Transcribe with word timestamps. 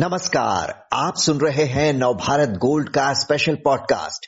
नमस्कार, 0.00 0.86
आप 0.92 1.12
सुन 1.16 1.36
रहे 1.46 1.64
हैं 1.64 1.92
नवभारत 1.92 2.48
गोल्ड 2.48 2.88
का 2.88 3.12
स्पेशल 3.12 3.54
पॉडकास्ट 3.54 4.26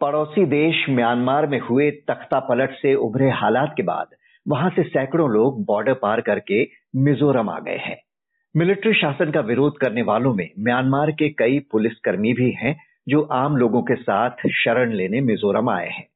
पड़ोसी 0.00 0.46
देश 0.46 0.86
म्यांमार 0.90 1.46
में 1.46 1.60
हुए 1.60 1.90
तख्ता 1.90 2.38
पलट 2.40 2.70
से 2.70 2.94
उभरे 2.94 3.30
हालात 3.30 3.74
के 3.76 3.82
बाद, 3.82 4.06
वहाँ 4.48 4.70
से 4.70 4.82
सैकड़ों 4.82 5.30
लोग 5.30 5.64
बॉर्डर 5.64 5.94
पार 5.94 6.20
करके 6.20 6.68
मिजोरम 6.96 7.50
आ 7.50 7.58
गए 7.58 7.76
हैं। 7.76 8.00
मिलिट्री 8.56 8.94
शासन 8.94 9.30
का 9.30 9.40
विरोध 9.40 9.78
करने 9.78 10.02
वालों 10.02 10.34
में 10.34 10.50
म्यांमार 10.60 11.10
के 11.10 11.28
कई 11.28 11.58
पुलिसकर्मी 11.58 12.32
भी 12.32 12.50
हैं, 12.50 12.80
जो 13.08 13.22
आम 13.22 13.56
लोगों 13.56 13.82
के 13.82 13.94
साथ 13.94 14.30
शरण 14.50 14.92
लेने 14.92 15.20
मिजोरम 15.20 15.70
आए 15.70 15.88
हैं। 15.88 16.08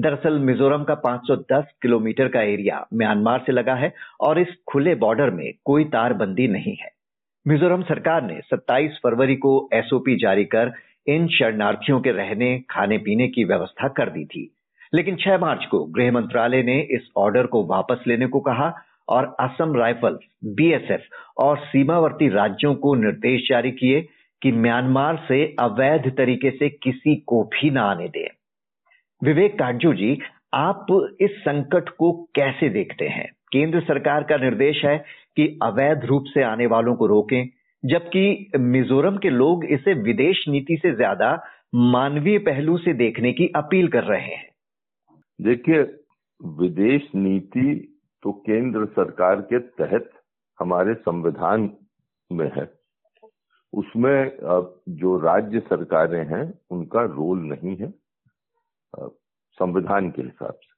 दरअसल, 0.00 0.38
मिजोरम 0.38 0.84
का 0.84 0.94
510 0.94 1.64
किलोमीटर 1.82 2.28
का 2.28 2.42
एरिया 2.42 2.86
म्यांमार 2.94 3.42
से 3.46 3.52
लगा 3.52 3.74
है 3.74 3.94
और 4.20 4.40
इस 4.40 4.48
खुले 4.72 4.94
बॉर्डर 4.94 5.30
में 5.30 5.52
कोई 5.64 5.84
तारबंदी 5.84 6.48
नहीं 6.48 6.76
है। 6.76 6.95
मिजोरम 7.48 7.82
सरकार 7.82 8.22
ने 8.22 8.40
27 8.40 9.00
फरवरी 9.02 9.36
को 9.36 9.68
एसओपी 9.72 10.16
जारी 10.16 10.44
कर 10.44 10.72
इन 11.06 11.28
शरणार्थियों 11.28 12.00
के 12.00 12.10
रहने, 12.10 12.62
खाने, 12.70 12.98
पीने 12.98 13.28
की 13.28 13.44
व्यवस्था 13.44 13.88
कर 13.88 14.10
दी 14.10 14.24
थी। 14.24 14.56
लेकिन 14.94 15.16
6 15.16 15.38
मार्च 15.38 15.64
को 15.64 15.84
गृह 15.84 16.12
मंत्रालय 16.12 16.62
ने 16.62 16.80
इस 16.80 17.10
ऑर्डर 17.16 17.46
को 17.46 17.66
वापस 17.66 18.04
लेने 18.06 18.26
को 18.26 18.40
कहा 18.40 18.74
और 19.08 19.36
असम 19.40 19.76
राइफल्स 19.76 20.18
बीएसएफ 20.44 21.02
और 21.38 21.58
सीमावर्ती 21.58 22.28
राज्यों 22.28 22.74
को 22.74 22.94
निर्देश 22.94 23.48
जारी 23.48 23.70
किए 23.70 24.08
कि 24.42 24.52
म्यांमार 24.52 25.24
से 25.28 25.56
अवैध 25.58 26.16
तरीके 26.16 26.50
से 26.50 26.68
किसी 26.68 27.16
को 27.16 27.44
भी 27.44 27.70
न 27.70 27.78
आने 27.78 28.08
दें। 28.08 28.28
विवेक 29.24 29.58
काटजू 29.58 29.92
जी, 29.92 30.18
आप 30.54 30.86
इस 31.20 31.30
संकट 31.30 31.88
को 31.88 32.12
कैसे 32.34 32.68
देखते 32.68 33.08
हैं? 33.08 33.32
केंद्र 33.52 33.80
सरकार 33.80 34.22
का 34.22 34.36
निर्देश 34.36 34.84
है 34.84 35.25
कि 35.36 35.46
अवैध 35.62 36.04
रूप 36.04 36.24
से 36.28 36.42
आने 36.44 36.66
वालों 36.66 36.94
को 36.96 37.06
रोकें, 37.06 37.48
जबकि 37.84 38.50
मिजोरम 38.58 39.16
के 39.16 39.30
लोग 39.30 39.64
इसे 39.72 39.94
विदेश 40.02 40.44
नीति 40.48 40.76
से 40.76 40.94
ज़्यादा 40.94 41.32
मानवीय 41.74 42.38
पहलू 42.38 42.76
से 42.78 42.92
देखने 42.94 43.32
की 43.32 43.46
अपील 43.56 43.88
कर 43.88 44.04
रहे 44.04 44.20
हैं। 44.22 44.48
देखिए, 45.38 45.82
विदेश 46.40 47.10
नीति 47.14 47.74
तो 48.22 48.32
केंद्र 48.46 48.86
सरकार 48.92 49.40
के 49.42 49.58
तहत 49.58 50.10
हमारे 50.58 50.94
संविधान 50.94 51.70
में 52.30 52.50
है। 52.56 52.70
उसमें 53.72 54.18
जो 54.96 55.16
राज्य 55.18 55.60
सरकारें 55.60 56.24
हैं, 56.26 56.44
उनका 56.70 57.02
रोल 57.06 57.38
नहीं 57.44 57.76
है 57.76 57.92
संविधान 59.58 60.10
के 60.10 60.22
हिसाब 60.22 60.54
से। 60.54 60.74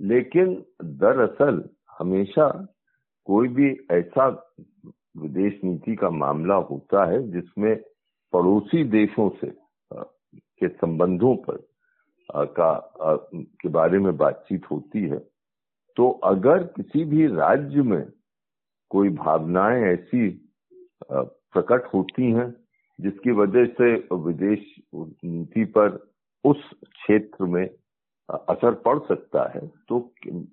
लेकिन 0.00 0.54
दरअसल 0.98 1.62
हमेशा 1.98 2.48
कोई 3.26 3.48
भी 3.48 3.70
ऐसा 3.90 4.26
विदेश 5.16 5.60
नीति 5.64 5.94
का 5.96 6.10
मामला 6.10 6.54
होता 6.54 7.04
है 7.10 7.22
जिसमें 7.32 7.74
पड़ोसी 8.32 8.84
देशों 8.84 9.28
से 9.30 9.52
के 10.58 10.68
संबंधों 10.68 11.34
पर 11.36 11.56
का 12.34 12.72
के 13.34 13.68
बारे 13.68 13.98
में 13.98 14.16
बातचीत 14.16 14.70
होती 14.70 15.02
है 15.02 15.18
तो 15.96 16.10
अगर 16.24 16.64
किसी 16.76 17.04
भी 17.04 17.26
राज्य 17.26 17.82
में 17.82 18.04
कोई 18.90 19.08
भावनाएँ 19.08 19.82
ऐसी 19.84 20.28
प्रकट 21.12 21.88
होती 21.94 22.30
हैं 22.32 22.50
जिसकी 22.98 23.30
वजह 23.30 23.66
से 23.72 23.94
विदेश 24.16 24.74
नीति 24.94 25.64
पर 25.64 25.98
उस 26.44 26.70
क्षेत्र 26.84 27.44
में 27.44 27.66
असर 28.28 28.74
पड़ 28.86 28.98
सकता 28.98 29.42
है 29.54 29.66
तो 29.88 29.98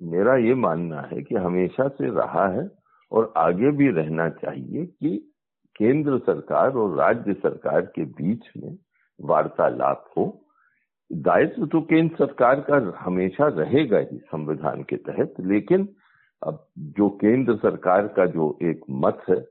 मेरा 0.04 0.36
ये 0.38 0.54
मानना 0.56 1.02
है 1.12 1.22
कि 1.22 1.36
हमेशा 1.36 1.88
से 1.88 2.10
रहा 2.16 2.48
है 2.48 2.70
और 3.12 3.34
आगे 3.38 3.72
भी 3.72 3.90
रहना 3.92 4.30
चाहिए 4.30 4.86
कि 4.86 5.18
केंद्र 5.76 6.18
सरकार 6.20 6.74
और 6.74 6.96
राज्य 6.98 7.34
सरकार 7.34 7.82
के 7.96 8.06
बीच 8.14 8.50
में 8.58 8.78
वार्तालाप 9.20 10.06
हो। 10.18 10.26
दायित्व 11.12 11.66
तो 11.66 11.82
केंद्र 11.82 12.16
सरकार 12.16 12.60
का 12.70 12.94
हमेशा 13.00 13.48
रहेगा 13.48 13.98
ही 14.00 14.18
संविधान 14.18 14.84
के 14.84 14.96
तहत, 14.98 15.34
लेकिन 15.40 15.88
अब 16.42 16.66
जो 16.78 17.10
केंद्र 17.22 17.56
सरकार 17.56 18.08
का 18.08 18.26
जो 18.26 18.58
एक 18.64 18.82
मत 18.90 19.22
है, 19.30 19.44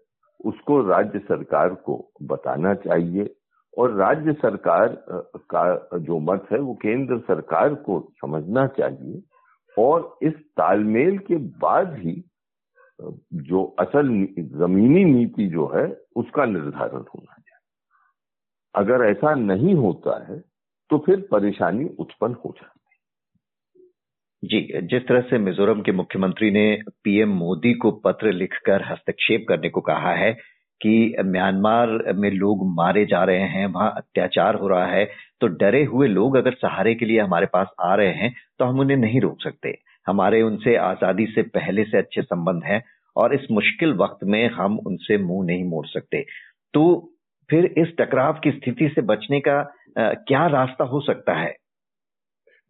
उसको 0.44 0.80
राज्य 0.82 1.18
सरकार 1.18 1.74
को 1.74 2.12
बताना 2.22 2.74
चाहिए। 2.74 3.34
और 3.78 3.94
राज्य 3.96 4.32
सरकार 4.32 4.88
का 5.54 5.98
जो 5.98 6.18
मत 6.20 6.46
है, 6.52 6.58
वो 6.58 6.74
केंद्र 6.74 7.18
सरकार 7.18 7.74
को 7.74 8.00
समझना 8.20 8.66
चाहिए 8.78 9.22
और 9.76 10.18
इस 10.22 10.32
तालमेल 10.56 11.18
के 11.18 11.36
बाद 11.36 11.96
ही 11.98 12.22
जो 13.42 13.64
असल 13.78 14.08
जमीनी 14.58 15.04
नीति 15.04 15.46
जो 15.48 15.66
है, 15.74 15.86
उसका 16.16 16.44
निर्धारण 16.44 17.04
होना 17.14 17.34
चाहिए। 17.34 17.60
अगर 18.74 19.04
ऐसा 19.10 19.34
नहीं 19.34 19.74
होता 19.74 20.22
है 20.28 20.38
तो 20.90 20.98
फिर 20.98 21.26
परेशानी 21.30 21.88
उत्पन्न 21.98 22.34
हो 22.44 22.54
जाती 22.56 22.80
जी, 24.42 24.60
जिस 24.82 25.02
तरह 25.08 25.20
से 25.20 25.38
मिजोरम 25.38 25.80
के 25.82 25.92
मुख्यमंत्री 25.92 26.50
ने 26.50 26.64
पीएम 27.04 27.28
मोदी 27.28 27.72
को 27.74 27.90
पत्र 28.04 28.32
लिखकर 28.32 28.82
हस्तक्षेप 28.82 29.44
करने 29.48 29.68
को 29.68 29.80
कहा 29.80 30.14
है 30.14 30.32
कि 30.82 31.16
म्यांमार 31.24 32.12
में 32.12 32.30
लोग 32.30 32.66
मारे 32.74 33.04
जा 33.04 33.22
रहे 33.24 33.48
हैं 33.48 33.66
वहाँ 33.66 33.92
अत्याचार 33.96 34.54
हो 34.54 34.68
रहा 34.68 34.86
है 34.86 35.04
तो 35.40 35.46
डरे 35.46 35.84
हुए 35.84 36.08
लोग 36.08 36.36
अगर 36.36 36.54
सहारे 36.54 36.94
के 36.94 37.06
लिए 37.06 37.20
हमारे 37.20 37.46
पास 37.46 37.68
आ 37.80 37.94
रहे 37.94 38.12
हैं 38.12 38.34
तो 38.58 38.64
हम 38.64 38.80
उन्हें 38.80 38.96
नहीं 38.96 39.20
रोक 39.20 39.42
सकते 39.42 39.76
हमारे 40.06 40.42
उनसे 40.42 40.76
आज़ादी 40.76 41.26
से 41.26 41.42
पहले 41.42 41.84
से 41.84 41.98
अच्छे 41.98 42.22
संबंध 42.22 42.64
हैं 42.64 42.82
और 43.16 43.34
इस 43.34 43.46
मुश्किल 43.50 43.92
वक्त 43.94 44.24
में 44.24 44.48
हम 44.50 44.78
उनसे 44.86 45.18
मुँह 45.18 45.46
नहीं 45.46 45.64
मोड़ 45.64 45.86
सकते 45.86 46.24
तो 46.74 46.84
फिर 47.50 47.64
इस 47.78 47.94
टकराव 47.98 48.40
की 48.44 48.50
स्थिति 48.50 48.88
से 48.88 49.02
बचने 49.02 49.40
का 49.40 49.58
आ, 49.98 50.12
क्या 50.12 50.46
रास्ता 50.46 50.84
हो 50.84 51.00
सकता 51.00 51.34
है 51.34 51.54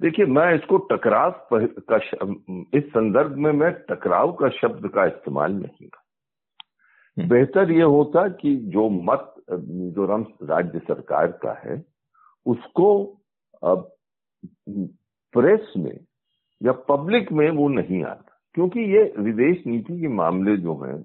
देखिए 0.00 0.26
मैं 0.26 0.54
इसको 0.54 0.76
टकराव 0.92 1.48
का 1.52 1.96
इस 2.78 2.84
संदर्भ 2.84 3.36
में 3.36 3.52
मैं 3.52 3.72
टकराव 3.90 4.32
का 4.32 4.48
शब्द 4.48 4.88
का 4.88 5.04
इस्तेमाल 5.06 5.52
नहीं 5.52 5.86
कर। 5.86 6.01
बेहतर 7.18 7.70
ये 7.70 7.82
होता 7.82 8.28
कि 8.28 8.56
जो 8.56 8.88
मत 8.88 9.34
मिजोरम 9.50 10.26
राज्य 10.42 10.78
सरकार 10.78 11.26
का 11.26 11.52
है, 11.66 11.84
उसको 12.46 13.18
अब 13.62 13.96
प्रेस 15.34 15.72
में 15.76 15.98
या 16.62 16.72
पब्लिक 16.72 17.32
में 17.32 17.50
वो 17.50 17.68
नहीं 17.68 18.02
आता। 18.04 18.40
क्योंकि 18.54 18.80
ये 18.80 19.14
विदेश 19.18 19.66
नीति 19.66 20.00
के 20.00 20.08
मामले 20.08 20.56
जो 20.56 20.74
हैं, 20.74 21.04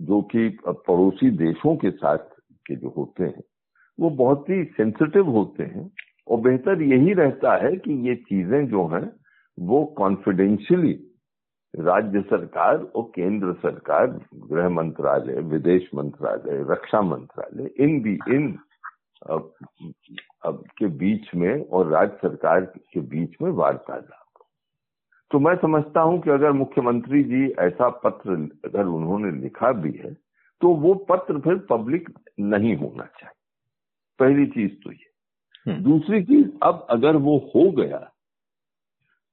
जो 0.00 0.22
कि 0.22 0.48
पड़ोसी 0.68 1.30
देशों 1.30 1.76
के 1.76 1.90
साथ 1.90 2.18
के 2.66 2.76
जो 2.76 2.94
होते 2.96 3.24
हैं, 3.24 3.42
वो 4.00 4.10
बहुत 4.10 4.50
ही 4.50 4.64
सेंसिटिव 4.64 5.28
होते 5.28 5.62
हैं 5.62 5.90
और 6.28 6.40
बेहतर 6.40 6.82
यही 6.82 7.12
रहता 7.12 7.56
है 7.64 7.76
कि 7.76 8.08
ये 8.08 8.14
चीज़ें 8.14 8.66
जो 8.68 8.86
हैं, 8.86 9.12
वो 9.58 9.84
कॉन्फिडेंशियली 9.84 10.92
राज्य 11.76 12.20
सरकार 12.20 12.78
और 12.82 13.12
केंद्र 13.14 13.52
सरकार 13.52 14.06
गृह 14.34 14.68
मंत्रालय 14.68 15.40
विदेश 15.40 15.90
मंत्रालय 15.94 16.72
रक्षा 16.72 17.00
मंत्रालय 17.00 17.70
इन 17.76 18.02
भी 18.02 18.18
इन 18.28 18.58
अब, 19.30 19.52
अब 20.44 20.64
के 20.78 20.86
बीच 20.86 21.34
में 21.34 21.68
और 21.68 21.86
राज्य 21.86 22.16
सरकार 22.16 22.60
के 22.60 23.00
बीच 23.00 23.34
में 23.42 23.50
वार्तालाप। 23.50 24.44
तो 25.30 25.38
मैं 25.38 25.56
समझता 25.56 26.00
हूँ 26.00 26.20
कि 26.20 26.30
अगर 26.30 26.52
मुख्यमंत्री 26.52 27.24
जी 27.24 27.50
ऐसा 27.50 27.88
पत्र 27.88 28.30
अगर 28.64 28.84
उन्होंने 28.84 29.30
लिखा 29.30 29.72
भी 29.72 29.92
है 29.92 30.14
तो 30.60 30.74
वो 30.74 30.94
पत्र 30.94 31.40
फिर 31.40 31.58
पब्लिक 31.58 32.10
नहीं 32.40 32.76
होना 32.76 33.04
चाहिए। 33.04 33.48
पहली 34.18 34.46
चीज़ 34.46 34.72
तो 34.84 34.92
ये। 34.92 35.12
हम्म। 35.72 35.84
दूसरी 35.84 36.24
चीज़ 36.24 36.50
अब 36.62 36.86
अगर 36.90 37.16
वो 37.16 37.38
हो 37.38 37.70
गया 37.70 38.12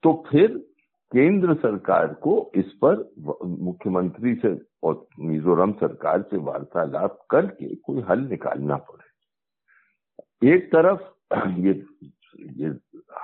तो 0.04 0.26
फिर 0.32 0.69
केंद्र 1.12 1.54
सरकार 1.54 2.14
को 2.14 2.52
इस 2.56 2.66
पर 2.84 2.98
मुख्यमंत्री 3.46 4.36
से 4.36 4.50
और 4.84 5.08
मिजोरम 5.20 5.72
सरकार 5.74 6.22
से 6.22 6.38
वार्तालाप 6.38 7.18
करके 7.30 7.76
कोई 7.76 8.02
हल 8.10 8.20
निकालना 8.20 8.76
पड़े। 8.76 10.56
एक 10.56 10.68
तरफ़ 10.76 11.02
ये 11.60 11.74
ये 12.52 12.70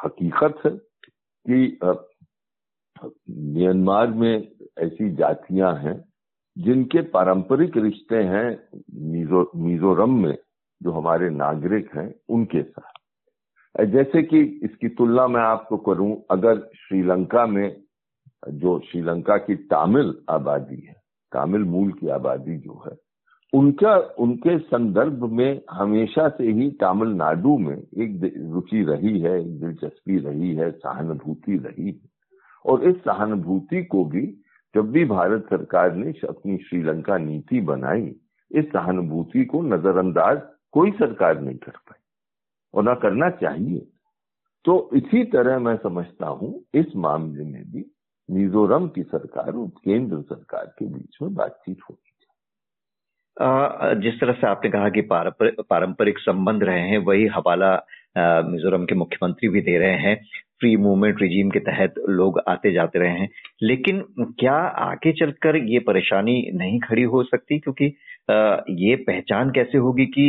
हकीकत 0.04 0.62
है 0.66 0.72
कि 1.46 1.78
म्यांमार 3.30 4.08
में 4.08 4.52
ऐसी 4.80 5.10
जातियाँ 5.16 5.74
हैं 5.76 5.98
जिनके 6.58 7.02
पारंपरिक 7.02 7.78
रिश्ते 7.78 8.24
हैं 8.24 8.48
मिजोरम 9.64 10.20
में 10.24 10.38
जो 10.82 10.92
हमारे 10.92 11.30
नागरिक 11.30 11.96
हैं 11.96 12.14
उनके 12.30 12.64
साथ। 12.64 13.05
जैसे 13.84 14.24
कि 14.24 14.40
इसकी 14.40 14.88
तुलना 14.88 15.28
मैं 15.28 15.42
आपको 15.42 15.78
करूँ, 15.78 16.24
अगर 16.32 16.60
श्रीलंका 16.60 17.46
में, 17.46 17.82
जो 18.50 18.80
श्रीलंका 18.80 19.38
की 19.38 19.56
तामिल 19.56 20.16
आबादी 20.30 20.76
है, 20.76 20.94
तामिल 21.32 21.64
मूल 21.64 21.92
की 21.92 22.08
आबादी 22.08 22.58
जो 22.58 22.84
है, 22.88 22.98
उनका, 23.54 23.96
उनके 23.98 24.60
संदर्भ 24.60 25.32
में 25.32 25.62
हमेशा 25.72 26.30
से 26.30 26.52
ही 26.52 26.72
तमिलनाडु 26.72 27.58
में 27.58 27.78
एक 27.78 28.34
रुचि 28.54 28.84
रही 28.84 29.20
है, 29.20 29.42
एक 29.42 29.60
दिलचस्पी 29.60 30.18
रही 30.18 30.56
है, 30.56 30.72
सहानुभूति 30.72 31.58
रही 31.58 31.88
है। 31.88 32.10
और 32.66 32.84
इस 32.84 32.96
सहानुभूति 32.96 33.84
को 33.84 34.06
भी 34.06 34.42
जब 34.76 34.92
भी 34.92 35.06
भारत 35.06 35.46
सरकार 35.50 35.96
ने 35.96 36.12
अपनी 36.12 36.58
श्रीलंका 36.58 37.18
नीति 37.18 37.62
बनाई, 37.62 38.16
इस 38.52 38.66
सहानुभूति 38.66 39.46
को 39.46 39.62
नजरअंदाज 39.62 40.42
कोई 40.72 40.92
सरकार 40.92 41.42
नहीं 41.42 41.58
कर 41.58 41.72
पाई। 41.72 42.02
और 42.76 42.84
ना 42.84 42.94
करना 43.04 43.30
चाहिए। 43.42 43.86
तो 44.66 44.74
इसी 44.96 45.24
तरह 45.34 45.60
मैं 45.60 45.76
समझता 45.78 46.28
हूँ, 46.28 46.54
इस 46.76 46.96
मामले 46.98 47.44
में 47.44 47.64
भी 47.72 47.86
मिजोरम 48.30 48.88
की 48.88 49.04
सरकार 49.04 49.54
और 49.54 49.68
केंद्र 49.68 50.22
सरकार 50.24 50.66
के 50.80 50.86
बीच 50.88 51.18
में 51.22 51.34
बातचीत 51.36 51.78
होगी 51.90 52.12
जिस 54.02 54.20
तरह 54.20 54.34
से 54.34 54.48
आपने 54.48 54.70
कहा 54.72 54.90
कि 54.90 55.02
पारंपरिक 55.04 56.20
संबंध 56.20 56.64
रहे 56.64 56.82
हैं, 56.82 56.98
वही 57.00 57.26
हवाला 57.28 57.72
मिजोरम 58.48 58.86
के 58.86 58.96
मुख्यमंत्री 58.96 59.50
भी 59.50 59.62
दे 59.62 59.78
रहे 59.78 59.98
हैं। 60.00 60.16
फ्री 60.60 60.76
मूवमेंट 60.78 61.22
रिजीम 61.22 61.50
के 61.50 61.60
तहत 61.60 61.94
लोग 62.10 62.40
आते 62.48 62.72
जाते 62.74 63.00
रहे 63.00 63.20
हैं। 63.20 63.30
लेकिन 63.64 64.02
क्या 64.40 64.54
आगे 64.84 65.12
चलकर 65.20 65.56
ये 65.70 65.80
परेशानी 65.80 66.36
नहीं 66.56 66.80
खड़ी 66.80 67.04
हो 67.04 67.24
सकती? 67.24 67.60
क्योंकि 67.60 67.86
ये 68.86 68.96
पहचान 69.08 69.50
कैसे 69.52 69.78
होगी 69.78 70.06
कि 70.18 70.28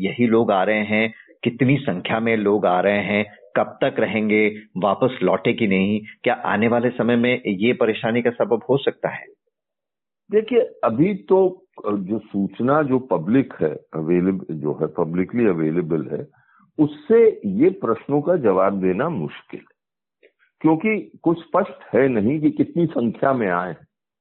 यही 0.00 0.26
लोग 0.26 0.50
आ 0.52 0.62
रहे 0.64 0.84
हैं 0.84 1.12
कितनी 1.44 1.76
संख्या 1.76 2.20
में 2.20 2.36
लोग 2.36 2.66
आ 2.66 2.80
रहे 2.80 2.98
हैं, 2.98 3.24
कब 3.56 3.78
तक 3.84 4.00
रहेंगे, 4.00 4.56
वापस 4.76 5.18
लौटे 5.22 5.52
कि 5.52 5.66
नहीं, 5.66 6.00
क्या 6.22 6.34
आने 6.34 6.68
वाले 6.68 6.90
समय 6.90 7.16
में 7.16 7.42
ये 7.46 7.72
परेशानी 7.72 8.22
का 8.22 8.30
सबब 8.30 8.62
हो 8.70 8.76
सकता 8.76 9.08
है? 9.08 9.26
देखिए, 10.30 10.60
अभी 10.84 11.14
तो 11.14 11.66
जो 11.88 12.18
सूचना 12.18 12.82
जो 12.82 12.98
पब्लिक 12.98 13.54
है 13.62 13.74
अवेलेबल 13.94 14.54
जो 14.54 14.72
है 14.72 14.86
पब्लिकली 14.86 15.46
अवेलेबल 15.46 16.08
है, 16.12 16.26
उससे 16.78 17.40
ये 17.46 17.70
प्रश्नों 17.70 18.22
का 18.22 18.36
जवाब 18.36 18.80
देना 18.80 19.08
मुश्किल 19.08 19.60
है। 19.60 19.74
क्योंकि 20.60 21.18
कुछ 21.22 21.38
स्पष्ट 21.38 21.94
है 21.94 22.08
नहीं 22.08 22.40
कि 22.40 22.50
कितनी 22.50 22.86
संख्या 22.86 23.32
में 23.32 23.48
आए 23.48 23.76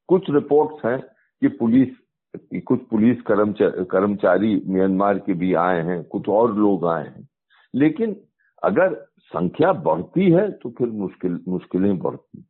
कुछ 0.07 0.25
रिपोर्ट्स 0.29 0.85
हैं 0.85 0.99
कि 1.41 1.47
पुलिस 1.47 2.02
कुछ 2.35 2.79
पुलिस 2.81 3.21
कर्मचारी 3.21 3.83
कर्मचारी 3.85 4.61
म्यांमार 4.67 5.17
के 5.19 5.33
भी 5.33 5.53
आए 5.53 5.81
हैं, 5.81 6.03
कुछ 6.03 6.29
और 6.29 6.55
लोग 6.55 6.85
आए 6.87 7.05
हैं। 7.07 7.27
लेकिन 7.73 8.15
अगर 8.63 8.93
संख्या 9.25 9.71
बढ़ती 9.73 10.29
है 10.31 10.49
तो 10.51 10.69
फिर 10.69 10.87
मुश्किल, 10.87 11.39
मुश्किलें 11.47 11.97
बढ़ती 11.99 12.45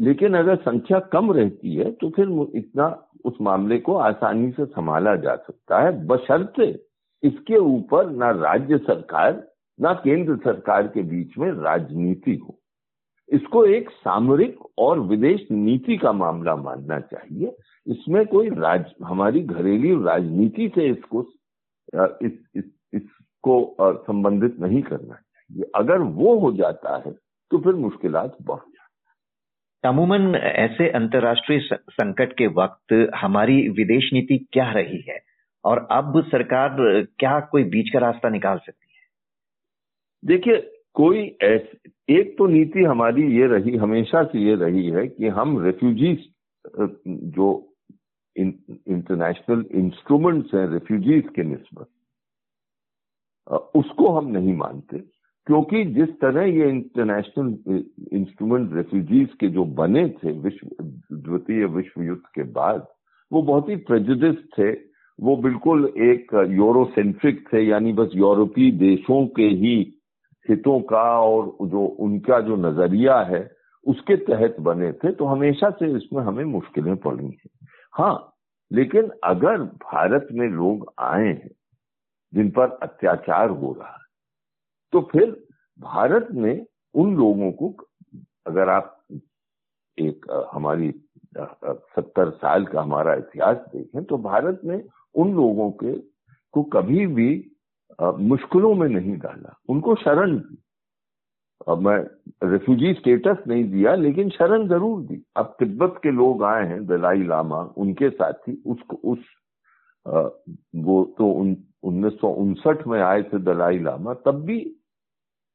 लेकिन 0.00 0.34
अगर 0.34 0.56
संख्या 0.56 0.98
कम 1.12 1.32
रहती 1.32 1.74
है 1.74 1.90
तो 1.92 2.08
फिर 2.10 2.28
इतना 2.56 2.86
उस 3.24 3.34
मामले 3.40 3.78
को 3.78 3.94
आसानी 3.94 4.50
से 4.50 4.64
संभाला 4.66 5.14
जा 5.16 5.34
सकता 5.36 5.80
है। 5.80 6.06
बशर्ते 6.06 6.68
इसके 7.22 7.56
ऊपर 7.56 8.10
ना 8.10 8.30
राज्य 8.30 8.78
सरकार, 8.78 9.42
ना 9.80 9.92
केंद्र 9.94 10.36
सरकार 10.36 10.86
के 10.86 11.02
बीच 11.02 11.36
में 11.38 11.50
राजनीति 11.52 12.34
हो। 12.36 12.58
इसको 13.28 13.64
एक 13.64 13.90
सामरिक 13.90 14.58
और 14.78 15.00
विदेश 15.00 15.46
नीति 15.50 15.96
का 15.96 16.12
मामला 16.12 16.56
मानना 16.56 16.98
चाहिए। 17.00 17.56
इसमें 17.86 18.24
कोई 18.26 18.48
राज 18.48 18.84
हमारी 19.04 19.40
घरेलू 19.40 20.02
राजनीति 20.04 20.68
से 20.74 20.88
इसको 20.88 21.22
इस, 22.22 22.32
इस, 22.56 22.64
इसको 22.94 23.76
संबंधित 24.06 24.60
नहीं 24.60 24.82
करना 24.82 25.14
चाहिए। 25.14 25.70
अगर 25.74 25.98
वो 25.98 26.38
हो 26.38 26.52
जाता 26.52 26.96
है 27.06 27.12
तो 27.50 27.58
फिर 27.58 27.74
मुश्किल 27.74 28.12
बढ़ 28.12 28.56
जाती 28.56 28.68
अमूमन 29.84 30.34
ऐसे 30.36 30.88
अंतर्राष्ट्रीय 30.90 31.60
संकट 31.72 32.32
के 32.32 32.46
वक्त 32.46 32.92
हमारी 33.16 33.56
विदेश 33.68 34.10
नीति 34.12 34.38
क्या 34.52 34.70
रही 34.72 35.00
है? 35.08 35.18
और 35.64 35.86
अब 35.90 36.22
सरकार 36.26 36.76
क्या 37.18 37.38
कोई 37.40 37.64
बीच 37.64 37.90
का 37.92 37.98
रास्ता 37.98 38.28
निकाल 38.28 38.58
सकती 38.58 38.86
है? 38.86 39.00
देखिए 40.24 40.60
कोई 40.94 41.24
ऐसे 41.42 41.90
एक 42.18 42.36
तो 42.38 42.46
नीति 42.46 42.84
हमारी 42.84 43.22
ये 43.36 43.46
रही 43.46 43.76
हमेशा 43.76 44.22
से 44.24 44.38
ये 44.38 44.54
रही 44.54 44.88
है 44.90 45.06
कि 45.08 45.28
हम 45.28 45.58
रेफ्यूजीज 45.64 46.28
जो 47.36 47.50
इंटरनेशनल 48.36 49.64
इंस्ट्रूमेंट्स 49.74 50.54
हैं 50.54 50.66
रेफ्यूजीज 50.68 51.28
के 51.36 51.42
निस्बत। 51.44 51.88
उसको 53.76 54.08
हम 54.08 54.26
नहीं 54.28 54.54
मानते, 54.56 54.98
क्योंकि 55.46 55.84
जिस 55.94 56.08
तरह 56.20 56.44
ये 56.44 56.68
इंटरनेशनल 56.68 57.82
इंस्ट्रूमेंट 58.12 58.72
रेफ्यूजीज 58.74 59.28
के 59.40 59.48
जो 59.48 59.64
बने 59.74 60.08
थे, 60.08 60.32
विश्व, 60.32 60.68
द्वितीय 61.12 61.64
विश्व 61.66 62.02
युद्ध 62.02 62.22
के 62.34 62.42
बाद, 62.52 62.86
वो 63.30 63.42
बहुत 63.42 63.68
ही 63.68 63.76
प्रेजुडिस 63.76 64.36
थे। 64.58 64.70
वो 65.18 65.36
बिल्कुल 65.36 65.86
एक 65.86 66.34
यूरोसेंट्रिक 66.50 67.46
थे, 67.52 67.62
यानी 67.62 67.92
बस 67.92 68.10
यूरोपीय 68.14 68.70
देशों 68.70 69.26
के 69.26 69.48
ही 69.56 69.76
हितों 70.48 70.80
का 70.80 71.02
और 71.20 71.68
जो 71.68 71.84
उनका 72.00 72.40
जो 72.40 72.56
नज़रिया 72.58 73.18
है, 73.22 73.42
उसके 73.86 74.16
तहत 74.16 74.56
बने 74.60 74.92
थे। 74.92 75.12
तो 75.12 75.24
हमेशा 75.24 75.70
से 75.70 75.90
इसमें 75.96 76.22
हमें 76.22 76.44
मुश्किलें 76.44 76.96
पड़ी 76.96 77.24
हैं। 77.24 77.61
हाँ 77.94 78.28
लेकिन 78.70 79.10
अगर 79.24 79.62
भारत 79.62 80.28
में 80.32 80.48
लोग 80.48 80.92
आए 80.98 81.26
हैं, 81.26 81.50
जिन 82.32 82.50
पर 82.50 82.78
अत्याचार 82.82 83.50
हो 83.50 83.72
रहा 83.72 83.92
है 83.92 84.00
तो 84.92 85.00
फिर 85.12 85.30
भारत 85.80 86.28
में 86.32 86.64
उन 86.94 87.14
लोगों 87.16 87.50
को 87.52 87.68
अगर 88.46 88.68
आप 88.68 88.98
एक 89.98 90.26
हमारी 90.52 90.90
सत्तर 91.36 92.30
साल 92.30 92.64
का 92.66 92.80
हमारा 92.82 93.14
इतिहास 93.14 93.56
देखें 93.74 94.04
तो 94.04 94.18
भारत 94.18 94.60
में 94.64 94.76
उन 95.14 95.34
लोगों 95.34 95.70
के 95.82 95.92
को 96.54 96.62
कभी 96.72 97.06
भी 97.06 97.30
मुश्किलों 98.00 98.74
में 98.74 98.88
नहीं 98.88 99.16
डाला। 99.18 99.54
उनको 99.68 99.94
शरण 99.94 100.36
दी। 100.38 100.56
अब 101.68 101.80
मैं 101.80 101.96
रेफ्यूजी 102.44 102.92
स्टेटस 102.94 103.42
नहीं 103.48 103.64
दिया, 103.70 103.94
लेकिन 103.96 104.30
शरण 104.30 104.66
ज़रूर 104.68 105.02
दी। 105.02 105.22
अब 105.36 105.54
तिब्बत 105.58 106.00
के 106.02 106.10
लोग 106.10 106.42
आए 106.44 106.66
हैं, 106.68 106.84
दलाई 106.86 107.22
लामा, 107.24 107.60
उनके 107.76 108.10
साथी, 108.10 108.62
उसको, 108.66 108.96
उस 109.04 109.18
वो 110.76 111.02
तो 111.18 111.30
उन्नीस 111.84 112.12
सौ 112.12 112.28
उनसठ 112.34 112.86
में 112.86 113.00
आए 113.00 113.22
थे 113.22 113.38
दलाई 113.40 113.78
लामा, 113.80 114.14
तब 114.16 114.40
भी 114.44 114.58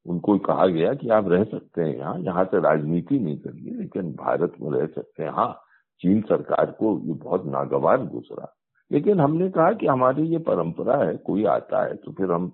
उनको 0.05 0.37
कहा 0.39 0.67
गया 0.67 0.93
कि 0.93 1.09
आप 1.09 1.27
रह 1.29 1.43
सकते 1.43 1.81
हैं 1.81 1.97
यहाँ 1.97 2.19
यहाँ 2.19 2.43
से 2.45 2.59
राजनीति 2.61 3.19
नहीं 3.19 3.37
करिए, 3.37 3.73
लेकिन 3.73 4.11
भारत 4.15 4.53
में 4.61 4.69
रह 4.71 4.85
सकते 4.85 5.23
हैं। 5.23 5.31
हाँ 5.31 5.53
चीन 6.01 6.21
सरकार 6.21 6.71
को 6.71 6.97
ये 6.99 7.13
बहुत 7.15 7.45
नागवार 7.47 8.05
गुजरा। 8.05 8.53
लेकिन 8.91 9.19
हमने 9.19 9.49
कहा 9.49 9.71
कि 9.73 9.87
हमारी 9.87 10.27
ये 10.27 10.37
परंपरा 10.47 10.97
है, 10.97 11.15
कोई 11.17 11.43
आता 11.47 11.83
है 11.85 11.95
तो 11.95 12.11
फिर 12.11 12.31
हम 12.31 12.51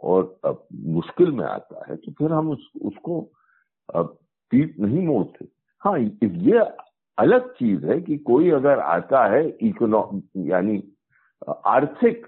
और 0.00 0.22
अब 0.44 0.66
मुश्किल 0.74 1.30
में 1.30 1.44
आता 1.44 1.84
है 1.88 1.96
तो 1.96 2.12
फिर 2.12 2.32
हम 2.32 2.50
उस, 2.50 2.70
उसको 2.82 3.20
अब 3.94 4.16
पीठ 4.52 4.78
नहीं 4.80 5.06
मोड़ते। 5.06 5.46
हाँ 5.82 5.98
ये 5.98 6.58
अलग 7.18 7.52
चीज़ 7.54 7.84
है 7.86 8.00
कि 8.00 8.16
कोई 8.18 8.50
अगर 8.50 8.78
आता 8.78 9.24
है 9.32 9.48
इकोनॉ 9.62 10.02
यानी 10.46 10.82
आर्थिक 11.66 12.26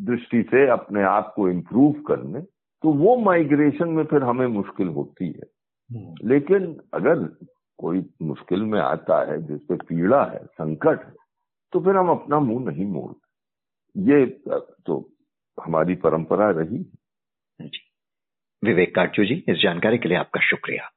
दृष्टि 0.00 0.42
से 0.42 0.68
अपने 0.70 1.02
आप 1.02 1.32
को 1.36 1.48
इम्प्रूव 1.48 1.92
करने 2.08 2.40
तो 2.40 2.92
वो 2.94 3.16
माइग्रेशन 3.16 3.88
में 3.88 4.04
फिर 4.04 4.22
हमें 4.22 4.46
मुश्किल 4.46 4.88
होती 4.88 5.28
है। 5.28 5.46
हम्म। 5.90 6.28
लेकिन 6.28 6.76
अगर 6.94 7.24
कोई 7.78 8.04
मुश्किल 8.22 8.62
में 8.62 8.78
आता 8.80 9.18
है 9.30 9.40
जिसपे 9.46 9.76
पीड़ा 9.88 10.24
है 10.24 10.44
संकट 10.44 11.04
है 11.06 11.12
तो 11.72 11.80
फिर 11.80 11.96
हम 11.96 12.08
अपना 12.10 12.38
मुँह 12.40 12.64
नहीं 12.64 12.86
मोड़ते। 12.86 14.12
ये 14.12 14.26
तो 14.86 14.98
हमारी 15.58 15.94
परंपरा 15.96 16.50
रही 16.50 16.84
विवेक 18.64 18.94
काटजू 18.94 19.24
जी 19.24 19.44
इस 19.48 19.56
जानकारी 19.56 19.98
के 19.98 20.08
लिए 20.08 20.18
आपका 20.18 20.40
शुक्रिया। 20.40 20.93